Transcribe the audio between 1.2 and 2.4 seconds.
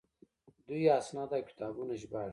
او کتابونه ژباړي.